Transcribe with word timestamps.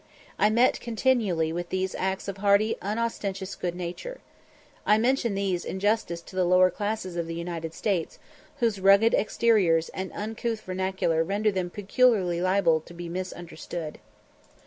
I 0.39 0.49
met 0.49 0.79
continually 0.79 1.53
with 1.53 1.69
these 1.69 1.93
acts 1.93 2.27
of 2.27 2.37
hearty 2.37 2.75
unostentatious 2.81 3.53
good 3.53 3.75
nature. 3.75 4.19
I 4.83 4.97
mention 4.97 5.35
these 5.35 5.63
in 5.63 5.79
justice 5.79 6.21
to 6.23 6.35
the 6.35 6.43
lower 6.43 6.71
classes 6.71 7.15
of 7.15 7.27
the 7.27 7.35
United 7.35 7.75
States, 7.75 8.17
whose 8.59 8.81
rugged 8.81 9.13
exteriors 9.13 9.89
and 9.89 10.11
uncouth 10.13 10.61
vernacular 10.61 11.23
render 11.23 11.51
them 11.51 11.69
peculiarly 11.69 12.41
liable 12.41 12.79
to 12.81 12.95
be 12.95 13.09
misunderstood. 13.09 13.99